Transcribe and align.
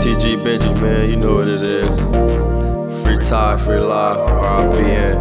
TTG 0.00 0.42
Benji, 0.42 0.80
man, 0.80 1.10
you 1.10 1.16
know 1.16 1.34
what 1.34 1.46
it 1.46 1.60
is. 1.62 3.02
Free 3.02 3.18
Ty, 3.18 3.58
free 3.58 3.80
live, 3.80 4.16
RIPN. 4.16 5.19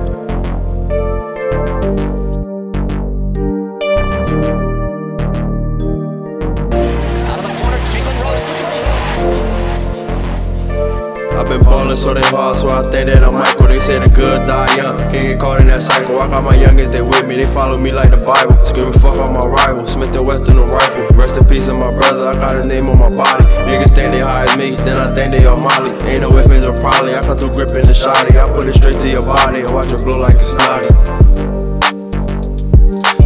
So 12.00 12.14
they 12.14 12.24
hard, 12.32 12.58
so 12.58 12.70
I 12.70 12.82
think 12.82 13.12
that 13.12 13.24
I'm 13.24 13.34
Michael. 13.34 13.68
They 13.68 13.82
say 13.82 14.00
the 14.00 14.08
good 14.08 14.48
die 14.48 14.72
young. 14.78 14.98
Can't 15.12 15.36
get 15.36 15.40
caught 15.40 15.60
in 15.60 15.68
that 15.68 15.82
cycle. 15.82 16.20
I 16.20 16.30
got 16.30 16.44
my 16.44 16.56
youngest, 16.56 16.94
they 16.94 17.02
with 17.02 17.28
me, 17.28 17.36
they 17.36 17.48
follow 17.52 17.78
me 17.78 17.92
like 17.92 18.12
the 18.12 18.24
Bible. 18.24 18.56
Screaming 18.64 18.94
fuck 18.94 19.20
all 19.20 19.32
my 19.32 19.44
rivals. 19.44 19.92
Smith 19.92 20.16
and 20.16 20.26
Wesson 20.26 20.58
a 20.58 20.64
rifle. 20.64 21.08
Rest 21.20 21.36
in 21.36 21.46
peace 21.46 21.68
of 21.68 21.76
my 21.76 21.92
brother, 21.92 22.26
I 22.30 22.36
got 22.36 22.56
his 22.56 22.68
name 22.68 22.90
on 22.90 22.98
my 22.98 23.12
body. 23.12 23.44
Niggas 23.68 23.92
think 23.94 24.16
they 24.16 24.24
high 24.24 24.48
as 24.48 24.56
me, 24.58 24.76
then 24.88 24.98
I 24.98 25.14
think 25.14 25.36
they 25.36 25.46
on 25.46 25.60
Molly. 25.60 25.92
Ain't 26.08 26.24
no 26.24 26.32
ifs, 26.40 26.64
or 26.64 26.74
probably. 26.80 27.16
I 27.16 27.22
come 27.22 27.38
through 27.38 27.52
gripping 27.52 27.86
the 27.86 27.94
shotty. 27.94 28.40
I 28.40 28.48
put 28.48 28.68
it 28.68 28.76
straight 28.76 29.00
to 29.04 29.10
your 29.10 29.24
body 29.24 29.60
and 29.68 29.74
watch 29.74 29.92
it 29.92 30.00
blow 30.00 30.18
like 30.18 30.40
a 30.40 30.48
snotty. 30.48 30.94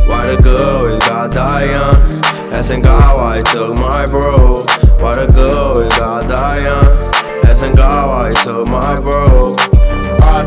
Why 0.09 0.33
the 0.33 0.41
good 0.41 0.61
always 0.61 0.99
gotta 1.05 1.29
die 1.29 1.65
young? 1.69 1.95
Asking 2.51 2.81
God 2.81 3.17
why 3.17 3.37
he 3.37 3.43
took 3.53 3.77
my 3.77 4.07
bro. 4.07 4.65
Why 4.97 5.13
the 5.13 5.31
good 5.31 5.53
always 5.53 5.93
gotta 5.93 6.27
die 6.27 6.65
young? 6.65 6.82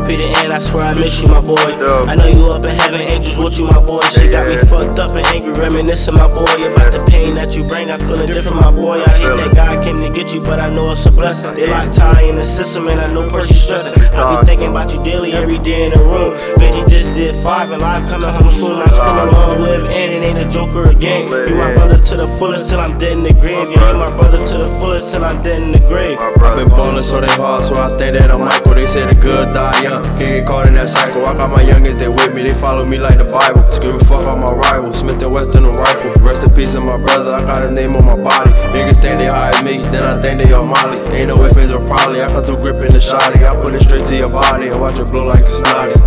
RIP 0.07 0.19
the 0.19 0.25
end, 0.39 0.53
I 0.53 0.59
swear 0.59 0.85
I 0.85 0.93
miss 0.93 1.21
you, 1.21 1.27
my 1.27 1.41
boy. 1.41 1.55
I 1.57 2.15
know 2.15 2.27
you 2.27 2.51
up 2.51 2.63
in 2.63 2.71
heaven, 2.71 3.01
angels 3.01 3.37
with 3.37 3.59
you, 3.59 3.65
my 3.65 3.79
boy. 3.79 4.01
She 4.11 4.29
got 4.29 4.47
me 4.47 4.57
fucked 4.57 4.99
up 4.99 5.11
and 5.11 5.25
angry, 5.27 5.51
reminiscing, 5.53 6.15
my 6.15 6.27
boy. 6.27 6.47
About 6.63 6.91
the 6.93 7.03
pain 7.09 7.35
that 7.35 7.55
you 7.55 7.63
bring, 7.63 7.91
I 7.91 7.97
feeling 7.97 8.27
different, 8.27 8.61
my 8.61 8.71
boy. 8.71 9.03
I 9.03 9.09
hate 9.09 9.35
that 9.37 9.55
God 9.55 9.83
came 9.83 9.99
to 10.01 10.09
get 10.09 10.33
you, 10.33 10.41
but 10.41 10.59
I 10.59 10.69
know 10.69 10.91
it's 10.91 11.05
a 11.05 11.11
blessing. 11.11 11.55
They 11.55 11.67
lock 11.67 11.91
Ty 11.91 12.21
in 12.23 12.35
the 12.35 12.45
system, 12.45 12.87
and 12.87 12.99
I 12.99 13.11
know 13.11 13.29
Percy 13.29 13.53
stressing. 13.53 14.01
I 14.13 14.39
be 14.39 14.45
thinking 14.45 14.69
about 14.69 14.93
you 14.93 15.03
daily, 15.03 15.33
every 15.33 15.59
day 15.59 15.85
in 15.85 15.91
the 15.91 15.99
room. 15.99 16.33
Benji 16.57 16.87
just 16.89 17.13
did 17.13 17.35
five, 17.43 17.71
and 17.71 17.81
live 17.81 18.07
coming 18.09 18.29
home 18.29 18.49
soon. 18.49 18.81
I'm 18.81 18.93
spending 18.93 19.33
long 19.33 19.61
live, 19.61 19.83
and 19.85 20.13
it 20.13 20.23
ain't 20.23 20.39
a 20.39 20.49
joker 20.49 20.89
again. 20.89 21.27
You 21.49 21.55
my 21.55 21.73
brother 21.73 22.01
to 22.01 22.15
the 22.15 22.27
fullest 22.39 22.69
till 22.69 22.79
I'm 22.79 22.97
dead 22.97 23.13
in 23.13 23.23
the 23.23 23.33
grave. 23.33 23.69
Yeah, 23.71 23.91
you 23.91 23.97
my 23.97 24.15
brother 24.15 24.37
to 24.37 24.57
the 24.57 24.67
fullest 24.79 25.11
till 25.11 25.25
I'm 25.25 25.43
dead 25.43 25.61
in 25.61 25.71
the 25.71 25.79
grave. 25.79 26.17
I've 26.19 26.55
been 26.55 26.69
ballin' 26.69 27.03
so 27.03 27.19
they 27.19 27.27
hard, 27.27 27.65
so 27.65 27.75
I 27.75 27.89
think 27.89 28.17
that 28.17 28.31
I'm 28.31 28.39
Michael. 28.39 28.75
They 28.75 28.87
say 28.87 29.05
the 29.05 29.15
good 29.15 29.53
die 29.53 29.81
young. 29.83 29.96
Can't 30.03 30.19
get 30.19 30.45
caught 30.45 30.67
in 30.67 30.73
that 30.75 30.89
cycle. 30.89 31.25
I 31.25 31.33
got 31.35 31.51
my 31.51 31.61
youngest, 31.61 31.99
they 31.99 32.07
with 32.07 32.33
me, 32.33 32.43
they 32.43 32.53
follow 32.53 32.85
me 32.85 32.97
like 32.97 33.17
the 33.17 33.25
Bible. 33.25 33.63
Screaming 33.71 34.05
fuck 34.05 34.25
all 34.25 34.37
my 34.37 34.51
rivals. 34.51 34.99
Smith 34.99 35.21
and 35.21 35.33
Wesson 35.33 35.65
a 35.65 35.69
rifle. 35.69 36.13
Rest 36.23 36.43
in 36.43 36.53
peace 36.53 36.75
of 36.75 36.83
my 36.83 36.97
brother, 36.97 37.33
I 37.33 37.41
got 37.41 37.61
his 37.63 37.71
name 37.71 37.95
on 37.95 38.05
my 38.05 38.15
body. 38.15 38.51
Niggas 38.73 39.01
think 39.01 39.19
they 39.19 39.27
high 39.27 39.49
as 39.49 39.63
me, 39.63 39.79
then 39.89 40.03
I 40.03 40.21
think 40.21 40.41
they 40.41 40.53
on 40.53 40.67
Molly. 40.67 40.97
Ain't 41.15 41.29
no 41.29 41.43
ifs, 41.45 41.71
or 41.71 41.85
probably. 41.85 42.21
I 42.21 42.27
come 42.27 42.43
through 42.43 42.57
gripping 42.57 42.91
the 42.91 42.99
shotty. 42.99 43.43
I 43.47 43.59
put 43.59 43.75
it 43.75 43.81
straight 43.81 44.05
to 44.07 44.15
your 44.15 44.29
body 44.29 44.67
and 44.67 44.79
watch 44.79 44.99
it 44.99 45.05
blow 45.05 45.25
like 45.25 45.43
a 45.43 45.47
snotty. 45.47 45.99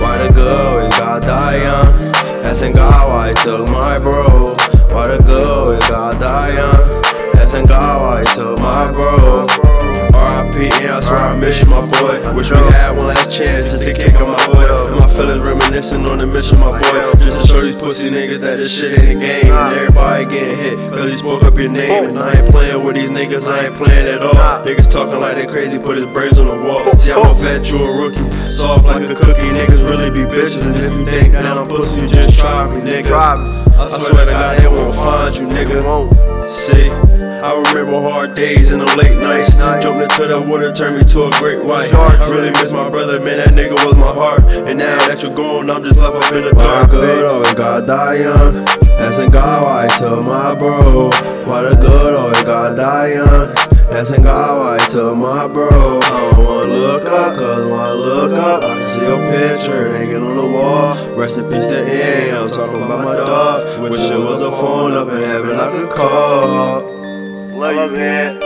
Why 0.00 0.18
the 0.18 0.32
good 0.32 0.66
always 0.66 0.98
gotta 0.98 1.26
die 1.26 1.62
young? 1.62 1.88
Asking 2.44 2.74
God 2.74 3.08
why 3.08 3.28
he 3.28 3.34
took 3.42 3.68
my 3.68 3.98
bro. 3.98 4.54
Why 4.94 5.08
the 5.08 5.22
good 5.22 5.46
always 5.46 5.86
gotta 5.88 6.18
die 6.18 6.54
young? 6.54 7.36
Asking 7.36 7.66
God 7.66 8.00
why 8.00 8.20
he 8.20 8.26
took 8.34 8.58
my 8.58 8.86
bro. 8.90 9.25
I 10.56 11.00
swear 11.00 11.18
I 11.18 11.38
miss 11.38 11.60
you, 11.60 11.68
my 11.68 11.84
boy. 11.84 12.32
Wish 12.34 12.50
we 12.50 12.56
had 12.56 12.96
one 12.96 13.08
last 13.08 13.36
chance 13.36 13.70
just 13.70 13.84
to 13.84 13.92
kick 13.92 14.14
on 14.20 14.32
my 14.32 14.46
boy. 14.46 14.64
And 14.88 14.98
my 14.98 15.06
feelings 15.06 15.46
reminiscing 15.46 16.06
on 16.06 16.18
the 16.18 16.26
mission, 16.26 16.58
my 16.58 16.70
boy. 16.70 17.12
Just 17.18 17.42
to 17.42 17.46
show 17.46 17.60
these 17.60 17.76
pussy 17.76 18.08
niggas 18.08 18.40
that 18.40 18.56
this 18.56 18.72
shit 18.72 18.98
ain't 18.98 19.18
a 19.18 19.20
game. 19.20 19.52
And 19.52 19.74
everybody 19.76 20.24
getting 20.24 20.56
hit, 20.56 20.76
cause 20.90 21.12
he 21.12 21.18
spoke 21.18 21.42
up 21.42 21.58
your 21.58 21.68
name. 21.68 22.04
And 22.04 22.18
I 22.18 22.40
ain't 22.40 22.48
playing 22.48 22.82
with 22.82 22.96
these 22.96 23.10
niggas, 23.10 23.46
I 23.46 23.66
ain't 23.66 23.74
playing 23.74 24.06
at 24.06 24.22
all. 24.22 24.64
Niggas 24.64 24.90
talking 24.90 25.20
like 25.20 25.36
they 25.36 25.46
crazy, 25.46 25.78
put 25.78 25.98
his 25.98 26.06
brains 26.06 26.38
on 26.38 26.46
the 26.46 26.56
wall. 26.56 26.96
See, 26.96 27.12
I'm 27.12 27.26
a 27.26 27.34
vet, 27.34 27.70
you 27.70 27.84
a 27.84 27.92
rookie. 27.94 28.24
Soft 28.50 28.86
like 28.86 29.04
a 29.10 29.14
cookie, 29.14 29.52
niggas 29.52 29.86
really 29.86 30.10
be 30.10 30.24
bitches. 30.24 30.66
And 30.66 30.76
if 30.76 30.92
you 30.94 31.04
think 31.04 31.34
that 31.34 31.44
I'm 31.44 31.68
pussy, 31.68 32.00
you 32.00 32.08
just 32.08 32.38
try 32.38 32.66
me, 32.74 32.80
nigga. 32.80 33.12
I 33.12 33.86
swear 33.88 34.24
to 34.24 34.32
God, 34.32 34.58
they 34.58 34.68
won't 34.68 34.94
find 34.94 35.36
you, 35.36 35.46
nigga. 35.48 36.48
See, 36.48 36.88
I 37.42 37.62
remember 37.68 38.00
hard 38.00 38.34
days 38.34 38.70
and 38.70 38.80
the 38.80 38.86
late 38.96 39.16
nights. 39.18 39.52
Jumped 39.82 40.02
into 40.02 40.26
that 40.28 40.46
water, 40.46 40.72
turned 40.72 40.98
me 40.98 41.04
to 41.04 41.24
a 41.24 41.30
great 41.38 41.64
white. 41.64 41.92
Really 42.28 42.50
miss 42.50 42.72
my 42.72 42.88
brother, 42.88 43.20
man, 43.20 43.38
that 43.38 43.54
nigga 43.54 43.74
was 43.86 43.96
my 43.96 44.12
heart. 44.12 44.42
And 44.68 44.78
now 44.78 44.96
that 45.08 45.22
you're 45.22 45.34
gone, 45.34 45.70
I'm 45.70 45.82
just 45.82 46.00
left 46.00 46.16
up 46.16 46.32
in 46.34 46.44
the 46.44 46.52
dark. 46.52 46.90
Good 46.90 47.24
always 47.24 47.54
gotta 47.54 47.86
die 47.86 48.14
young. 48.20 48.66
Asking 48.98 49.30
God 49.30 49.62
why 49.62 49.82
he 49.88 49.98
took 49.98 50.24
my 50.24 50.54
bro. 50.54 51.10
Why 51.46 51.62
the 51.62 51.76
good 51.76 52.14
always 52.14 52.42
gotta 52.44 52.74
die 52.74 53.12
young. 53.12 53.54
Asking 53.90 54.22
God 54.22 54.58
why 54.58 54.84
he 54.84 54.90
took 54.90 55.16
my 55.16 55.46
bro. 55.46 56.00
I 56.00 56.30
don't 56.32 56.44
wanna 56.44 56.72
look 56.72 57.04
up, 57.04 57.36
cause 57.36 57.64
when 57.66 57.78
I 57.78 57.92
look 57.92 58.32
up, 58.32 58.62
I 58.62 58.78
can 58.78 58.88
see 58.88 59.06
your 59.06 59.20
picture 59.30 59.96
hanging 59.96 60.22
on 60.22 60.36
the 60.36 60.46
wall. 60.46 61.16
Rest 61.16 61.38
in 61.38 61.48
peace 61.50 61.66
to 61.68 61.76
A, 61.76 62.36
I'm 62.40 62.48
talking 62.48 62.82
about 62.82 63.04
my 63.04 63.14
dog. 63.14 63.90
Wish 63.90 64.10
it 64.10 64.18
was 64.18 64.40
a 64.40 64.50
phone 64.50 64.94
up 64.94 65.08
in 65.08 65.22
heaven 65.22 65.56
I 65.56 65.70
could 65.70 65.90
call. 65.90 66.95
Love 67.56 67.92
you, 67.92 67.96
man. 67.96 68.45